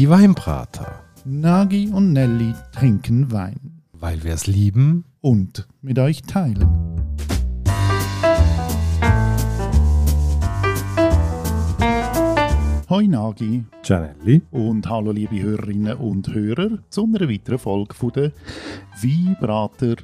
[0.00, 1.04] Die Weinbrater.
[1.26, 3.82] Nagi und Nelly trinken Wein.
[3.92, 5.04] Weil wir es lieben.
[5.20, 6.66] Und mit euch teilen.
[12.88, 13.66] Hoi Nagi.
[13.82, 14.40] Gianelli.
[14.50, 18.32] Und hallo liebe Hörerinnen und Hörer zu einer weiteren Folge von der
[19.02, 19.96] Weinbrater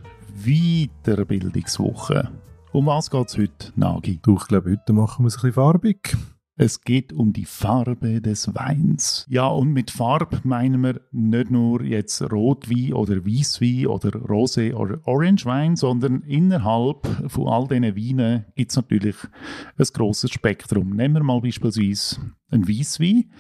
[0.45, 2.29] Weiterbildungswoche.
[2.71, 4.19] Um was geht es heute, Nagi?
[4.21, 6.15] Du, ich glaube, heute machen wir es ein bisschen farbig.
[6.59, 9.27] Es geht um die Farbe des Weins.
[9.29, 14.99] Ja, und mit Farbe meinen wir nicht nur jetzt Rotwein oder Weißwein oder Rosé oder
[15.05, 19.17] Orangewein, sondern innerhalb von all diesen Weinen gibt es natürlich
[19.77, 20.97] ein grosses Spektrum.
[20.97, 22.17] Nehmen wir mal beispielsweise
[22.51, 23.31] einen Weißwein.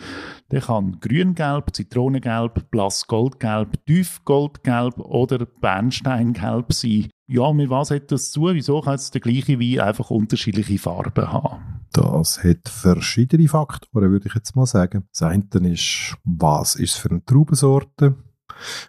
[0.51, 7.09] Der kann grüngelb, zitronengelb, blass goldgelb, tief goldgelb oder bernsteingelb sein.
[7.29, 8.43] Ja, mit was hat das zu?
[8.43, 11.87] Wieso kann es der gleiche Wein einfach unterschiedliche Farben haben?
[11.93, 15.05] Das hat verschiedene Faktoren, würde ich jetzt mal sagen.
[15.13, 18.17] Das eine ist, was ist es für eine Traubensorte?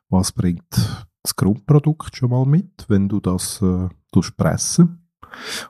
[0.09, 0.66] Was bringt
[1.23, 3.89] das Grundprodukt schon mal mit, wenn du das äh,
[4.36, 5.06] pressen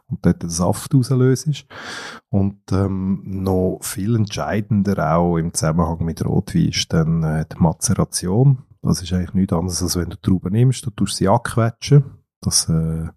[0.08, 1.66] und dort den Saft auslöst.
[2.30, 8.63] Und ähm, noch viel entscheidender auch im Zusammenhang mit Rotwein ist dann äh, die Mazeration.
[8.81, 12.03] Das ist eigentlich nichts anderes, als wenn du Trauben nimmst, du tust sie anquetschen
[12.41, 13.08] dass äh,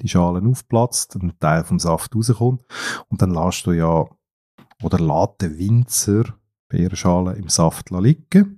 [0.00, 2.64] die Schale aufplatzt ein Teil vom Saft rauskommt.
[3.08, 4.06] Und dann lässt du ja,
[4.82, 6.24] oder lässt der Winzer
[6.68, 8.57] Beerschale im Saft liegen.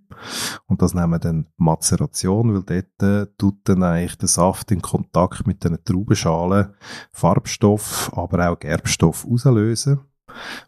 [0.67, 4.83] Und das nennen wir dann Mazeration, weil dort äh, tut dann eigentlich der Saft in
[4.83, 6.75] Kontakt mit den Traubenschalen
[7.13, 10.01] Farbstoff, aber auch Gerbstoff auslösen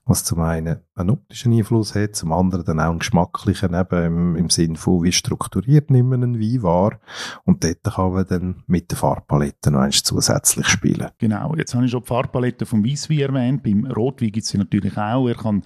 [0.05, 4.37] was zum einen einen optischen Einfluss hat, zum anderen dann auch einen geschmacklichen, eben im,
[4.37, 7.01] im Sinn von, wie strukturiert nimmt man einen Wein wahr.
[7.45, 11.09] Und dort kann man dann mit der Farbpalette noch eins zusätzlich spielen.
[11.19, 13.63] Genau, jetzt habe ich schon die Farbpalette vom Weißwein erwähnt.
[13.63, 15.29] Beim Rotwein gibt es sie natürlich auch.
[15.29, 15.63] Er kann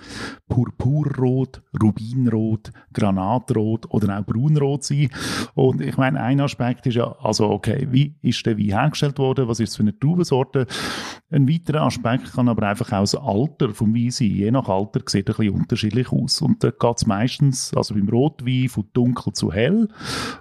[0.49, 5.11] Purpurrot, Rubinrot, Granatrot oder auch Braunrot sein.
[5.55, 9.49] Und ich meine, ein Aspekt ist ja, also okay, wie ist der Wein hergestellt worden?
[9.49, 10.67] Was ist es für eine Traubensorte?
[11.29, 14.29] Ein weiterer Aspekt kann aber einfach auch das Alter vom Wein sein.
[14.29, 16.41] Je nach Alter sieht er ein unterschiedlich aus.
[16.41, 19.89] Und da geht es meistens, also beim Rotwein von dunkel zu hell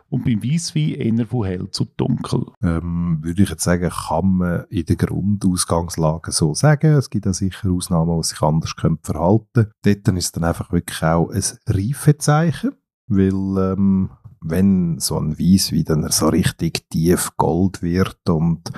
[0.09, 2.46] und beim Weißwein eher von hell zu dunkel.
[2.62, 6.94] Ähm, würde ich jetzt sagen, kann man in der Grundausgangslage so sagen.
[6.94, 9.72] Es gibt auch sicher Ausnahmen, die sich anders verhalten können.
[9.84, 12.73] Dort ist es dann einfach wirklich auch ein Reifezeichen,
[13.07, 18.72] weil ähm, wenn so ein Weißwein dann so richtig tief Gold wird und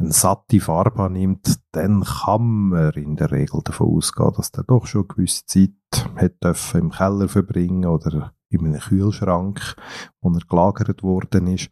[0.00, 4.86] eine satte Farbe annimmt, dann kann man in der Regel davon ausgehen, dass der doch
[4.86, 5.70] schon eine gewisse Zeit
[6.16, 9.76] hat dürfen im Keller verbringen oder in einem Kühlschrank,
[10.20, 11.70] wo er gelagert worden ist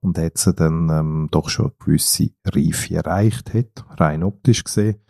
[0.00, 5.00] und jetzt dann ähm, doch schon eine gewisse Reife erreicht hat, rein optisch gesehen.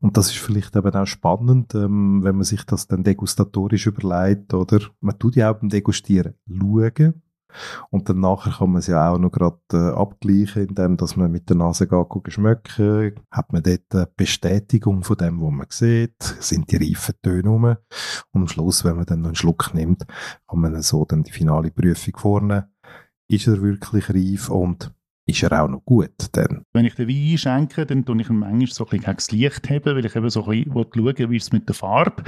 [0.00, 4.54] Und das ist vielleicht eben auch spannend, ähm, wenn man sich das dann degustatorisch überlegt,
[4.54, 4.80] oder?
[5.00, 7.22] Man tut ja auch beim Degustieren schauen,
[7.90, 11.30] und dann nachher kann man es ja auch noch gerade äh, abgleichen, indem dass man
[11.30, 13.14] mit der Nase geht, schmecken.
[13.30, 16.22] Hat man dort eine Bestätigung von dem, was man sieht?
[16.22, 17.64] Sind die reifen Töne rum?
[17.64, 20.06] Und am Schluss, wenn man dann noch einen Schluck nimmt,
[20.48, 22.64] kann man so dann die finale Prüfung vornehmen.
[23.28, 24.92] Ist er wirklich reif und
[25.30, 26.64] ist er auch noch gut dann.
[26.72, 29.30] Wenn ich den Wein einschenke, dann tue ich ihn manchmal so ein bisschen gegen das
[29.30, 32.22] Licht haben, weil ich eben so ein bisschen schauen wie es mit der Farbe.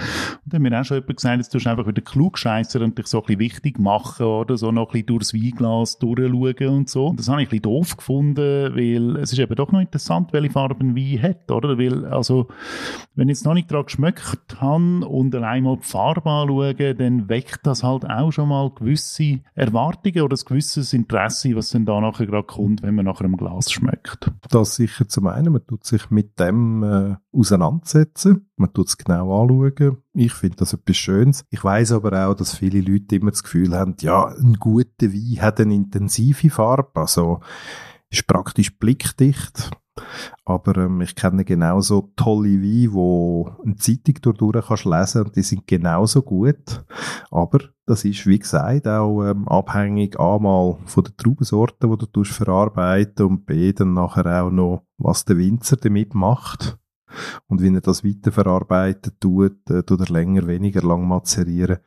[0.45, 2.81] Und dann hat mir auch schon jemand gesagt, jetzt tust du einfach wieder klug scheißer
[2.81, 6.69] und dich so ein bisschen wichtig machen oder so noch ein bisschen durchs Weinglas durchschauen
[6.69, 7.09] und so.
[7.09, 10.33] Und das habe ich ein bisschen doof gefunden, weil es ist eben doch noch interessant,
[10.33, 11.79] welche Farbe ein Wein hat, oder?
[11.79, 12.49] Weil, also,
[13.15, 17.29] wenn ich jetzt noch nicht daran geschmeckt habe und allein mal die Farbe anschaue, dann
[17.29, 22.01] weckt das halt auch schon mal gewisse Erwartungen oder ein gewisses Interesse, was dann da
[22.01, 24.31] nachher gerade kommt, wenn man nachher im Glas schmeckt.
[24.51, 29.43] Das sicher zum einen, man tut sich mit dem äh, auseinandersetzen, man tut es genau
[29.43, 29.99] anschauen.
[30.15, 31.45] Ich finde das etwas Schönes.
[31.51, 35.43] Ich weiß aber auch, dass viele Leute immer das Gefühl haben, ja, ein guter Wein
[35.43, 37.41] hat eine intensive Farbe, also
[38.11, 39.71] ist praktisch blickdicht.
[40.45, 45.43] Aber ähm, ich kenne genauso tolle Weine, wo eine Zeitung durch kannst lesen und die
[45.43, 46.85] sind genauso gut.
[47.31, 53.27] Aber das ist, wie gesagt, auch ähm, abhängig einmal von der Traubensorte, die du verarbeiten
[53.27, 56.79] und b dann nachher auch noch, was der Winzer damit macht.
[57.49, 61.79] Und wenn er das weiterverarbeitet tut, äh, tut er länger, weniger lang mazerieren.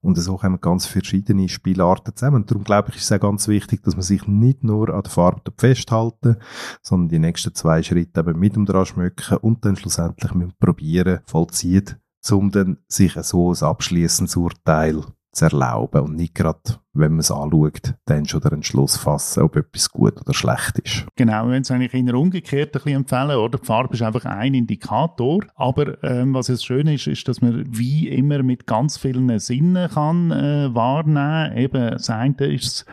[0.00, 2.42] Und so kommen ganz verschiedene Spielarten zusammen.
[2.42, 5.02] Und darum glaube ich, ist es auch ganz wichtig, dass man sich nicht nur an
[5.02, 6.36] der Farbe festhalten,
[6.82, 10.56] sondern die nächsten zwei Schritte eben mit dem dran schmücken und dann schlussendlich mit dem
[10.58, 11.98] Probieren vollzieht,
[12.30, 16.60] um dann sich so ein abschließendes Urteil zu erlauben und nicht gerade
[16.98, 21.06] wenn man es anschaut, dann schon den Entschluss fassen, ob etwas gut oder schlecht ist.
[21.16, 23.58] Genau, wenn es eigentlich in der umgekehrt ein bisschen empfehlen, oder?
[23.58, 27.64] Die Farbe ist einfach ein Indikator, aber ähm, was jetzt schön ist, ist, dass man
[27.68, 31.56] wie immer mit ganz vielen Sinnen kann äh, wahrnehmen.
[31.56, 32.86] Eben, das eine ist das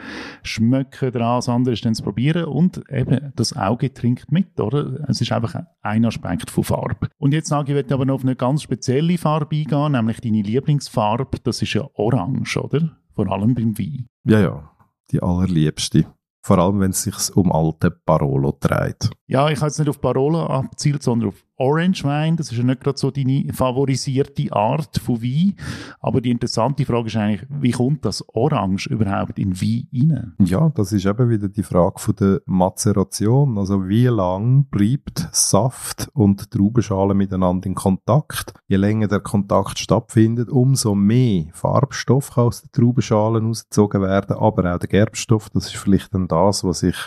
[0.44, 5.00] Schmöcken dran, das andere ist dann das Probieren und eben das Auge trinkt mit, oder?
[5.08, 7.10] Es ist einfach ein Aspekt von Farbe.
[7.18, 10.42] Und jetzt sage ich, ich aber noch auf eine ganz spezielle Farbe eingehen, nämlich deine
[10.42, 12.98] Lieblingsfarbe, das ist ja Orange, oder?
[13.15, 14.07] Vor allem beim Wein.
[14.25, 14.71] Ja, ja,
[15.12, 16.06] die allerliebste.
[16.45, 19.10] Vor allem, wenn es sich um alte Barolo dreht.
[19.27, 22.36] Ja, ich habe jetzt nicht auf Barolo abzielt, sondern auf Orange Wein.
[22.36, 25.56] Das ist ja nicht gerade so deine favorisierte Art von Wein.
[26.00, 30.34] Aber die interessante Frage ist eigentlich, wie kommt das Orange überhaupt in Wein rein?
[30.40, 33.58] Ja, das ist eben wieder die Frage von der Mazeration.
[33.58, 38.54] Also wie lang bleibt Saft und Traubenschale miteinander in Kontakt?
[38.68, 44.74] Je länger der Kontakt stattfindet, umso mehr Farbstoff kann aus den Traubenschalen ausgezogen werden, aber
[44.74, 45.50] auch der Gerbstoff.
[45.50, 46.98] Das ist vielleicht dann das, was ich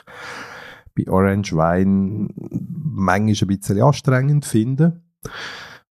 [0.97, 5.03] bei Orange Wein manchmal ein bisschen anstrengend finde,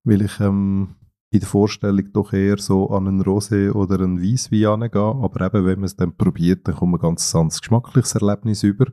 [0.04, 0.96] weil ich ähm,
[1.36, 5.66] in der Vorstellung doch eher so an einen Rosé oder einen Weisswein angehe, aber eben,
[5.66, 8.86] wenn man es dann probiert, dann kommt man ganz anderes geschmackliches Erlebnis über.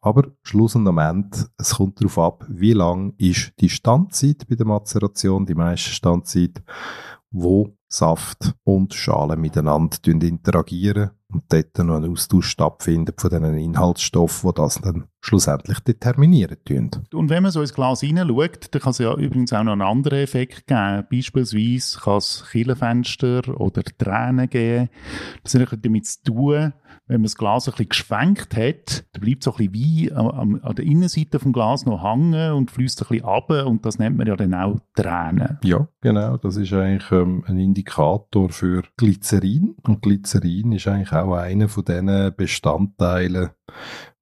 [0.00, 4.56] Aber Schluss und am Ende, es kommt darauf ab, wie lang ist die Standzeit bei
[4.56, 6.62] der Mazeration, die meiste Standzeit,
[7.30, 14.50] wo Saft und Schale miteinander interagieren und dort noch ein Austausch stattfindet von diesen Inhaltsstoffen,
[14.50, 16.90] die das dann schlussendlich determinieren tun.
[17.12, 19.82] Und wenn man so ins Glas hineinschaut, dann kann es ja übrigens auch noch einen
[19.82, 21.04] anderen Effekt geben.
[21.10, 24.88] Beispielsweise kann es Killenfenster oder Tränen geben.
[25.42, 26.72] Das hat damit zu tun,
[27.08, 30.60] wenn man das Glas ein bisschen geschwenkt hat, dann bleibt so ein bisschen Wein an,
[30.60, 34.16] an der Innenseite vom Glas noch hängen und fließt ein bisschen ab und das nennt
[34.16, 35.58] man ja dann auch Tränen.
[35.62, 36.36] Ja, genau.
[36.36, 41.84] Das ist eigentlich ähm, ein Indikator für Glycerin und Glycerin ist eigentlich auch einer von
[41.84, 43.50] diesen Bestandteilen,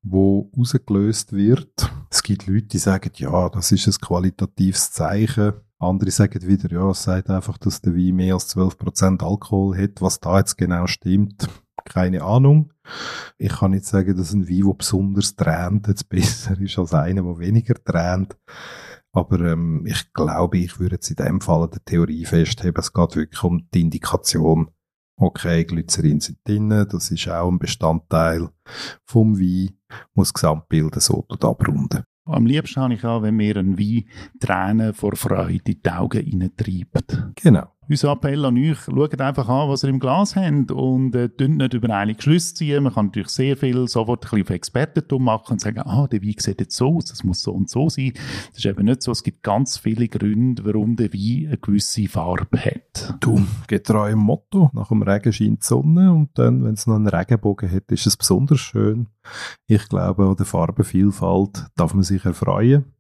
[0.03, 1.91] wo rausgelöst wird.
[2.11, 5.55] Es gibt Leute, die sagen, ja, das ist ein qualitatives Zeichen.
[5.79, 10.01] Andere sagen wieder, ja, es sagt einfach, dass der Wein mehr als 12% Alkohol hat.
[10.01, 11.49] Was da jetzt genau stimmt,
[11.85, 12.73] keine Ahnung.
[13.39, 17.23] Ich kann nicht sagen, dass ein Wein, der besonders tränt, jetzt besser ist als einer,
[17.23, 18.37] der weniger tränt.
[19.13, 23.17] Aber ähm, ich glaube, ich würde jetzt in dem Fall der Theorie festheben, es geht
[23.17, 24.71] wirklich um die Indikation,
[25.17, 28.49] okay, Glycerin sind drin, das ist auch ein Bestandteil
[29.05, 29.77] vom Wein,
[30.15, 32.05] muss das Gesamtbild so abrunden.
[32.27, 34.09] Am liebsten habe ich auch, wenn mir ein Wein
[34.41, 37.23] Tränen vor Freude in die Augen hineintreibt.
[37.35, 37.74] Genau.
[37.87, 41.75] Unser Appell an euch, schaut einfach an, was ihr im Glas habt und äh, nicht
[41.75, 42.83] über eine Schlüsse ziehen.
[42.83, 46.23] Man kann natürlich sehr viel sofort ein bisschen auf Expertentum machen und sagen, ah, der
[46.23, 48.13] Wein sieht jetzt so aus, das muss so und so sein.
[48.49, 49.13] Das ist eben nicht so.
[49.13, 53.17] Es gibt ganz viele Gründe, warum der Wein eine gewisse Farbe hat.
[53.21, 56.97] Du, getreu im Motto, nach dem Regen scheint die Sonne und dann, wenn es noch
[56.97, 59.09] einen Regenbogen hat, ist es besonders schön.
[59.67, 62.95] Ich glaube, an der Farbenvielfalt darf man sich erfreuen.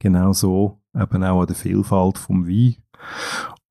[0.00, 2.76] Genauso eben auch an der Vielfalt vom Wein.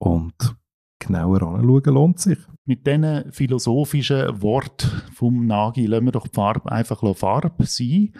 [0.03, 0.57] Und
[0.99, 2.37] genauer anschauen lohnt sich.
[2.65, 8.11] Mit diesen philosophischen Worten vom Nagi lassen wir doch die Farbe einfach Farbe sein.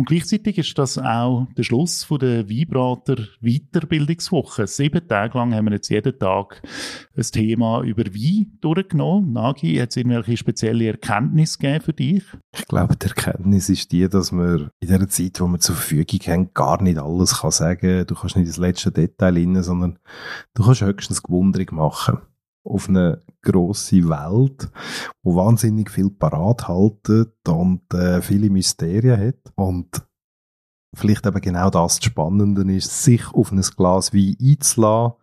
[0.00, 4.66] Und gleichzeitig ist das auch der Schluss von der Weinbrater Weiterbildungswoche.
[4.66, 6.62] Sieben Tage lang haben wir jetzt jeden Tag
[7.14, 9.34] ein Thema über Wein durchgenommen.
[9.34, 12.24] Nagi, hat es irgendwelche spezielle Erkenntnisse gegeben für dich?
[12.56, 16.20] Ich glaube, die Erkenntnis ist die, dass man in der Zeit, wo wir zur Verfügung
[16.28, 18.06] haben, gar nicht alles kann sagen.
[18.06, 19.98] Du kannst nicht das letzte Detail rein, sondern
[20.54, 22.20] du kannst höchstens Gewunderung machen
[22.64, 24.70] auf eine grosse Welt,
[25.22, 29.52] wo wahnsinnig viel parat haltet und äh, viele Mysterien hat.
[29.54, 30.02] Und
[30.94, 35.16] vielleicht eben genau das Spannende ist, sich auf ein Glas Wein einzulassen,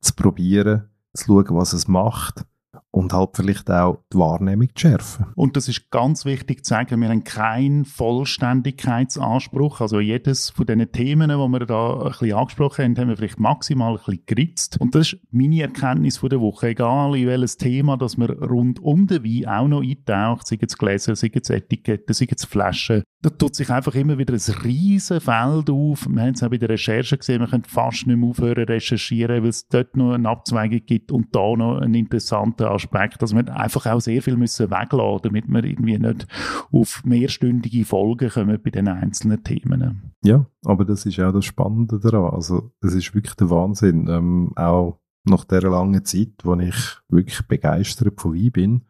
[0.00, 2.44] zu probieren, zu schauen, was es macht
[2.92, 5.26] und halt vielleicht auch die Wahrnehmung zu schärfen.
[5.34, 9.80] Und das ist ganz wichtig zu sagen, wir haben keinen Vollständigkeitsanspruch.
[9.80, 13.40] Also jedes von diesen Themen, die wir da ein bisschen angesprochen haben, haben wir vielleicht
[13.40, 14.76] maximal ein bisschen geritzt.
[14.78, 16.68] Und das ist meine Erkenntnis von der Woche.
[16.68, 20.76] Egal in welches Thema, dass man rund um den Wein auch noch eintaucht, sei es
[20.76, 23.02] Gläser, sei es Etiketten, sei es Flaschen.
[23.22, 26.08] Da tut sich einfach immer wieder ein riesen Feld auf.
[26.08, 29.42] Wir haben es auch bei der Recherche gesehen, wir können fast nicht mehr aufhören recherchieren,
[29.42, 33.56] weil es dort noch eine Abzweigung gibt und da noch einen interessanten Aspekt dass wir
[33.56, 36.26] einfach auch sehr viel müssen weglassen, damit wir irgendwie nicht
[36.72, 40.12] auf mehrstündige Folgen kommen bei den einzelnen Themen.
[40.24, 42.34] Ja, aber das ist auch das Spannende daran.
[42.34, 44.08] Also, es ist wirklich der Wahnsinn.
[44.08, 46.76] Ähm, auch nach dieser langen Zeit, wo ich
[47.08, 48.82] wirklich begeistert von Wein bin,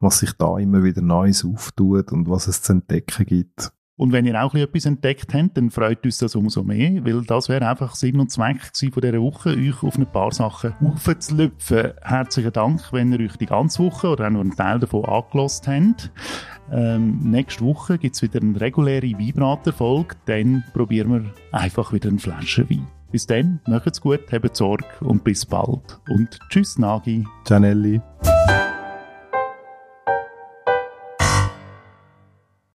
[0.00, 3.72] was sich da immer wieder Neues auftut und was es zu entdecken gibt.
[3.98, 7.48] Und wenn ihr auch etwas entdeckt habt, dann freut uns das umso mehr, weil das
[7.48, 8.60] wäre einfach Sinn und Zweck
[8.92, 11.94] von dieser Woche, euch auf ein paar Sachen aufzulüpfen.
[12.02, 15.66] Herzlichen Dank, wenn ihr euch die ganze Woche oder auch nur einen Teil davon angelost
[15.66, 16.12] habt.
[16.70, 22.20] Ähm, nächste Woche gibt es wieder eine reguläre Weinbrater-Folge, dann probieren wir einfach wieder eine
[22.20, 22.86] Flasche Wein.
[23.10, 25.98] Bis dann, macht's gut, habt Sorge und bis bald.
[26.10, 27.26] Und tschüss, Nagi.
[27.44, 28.02] Gianelli.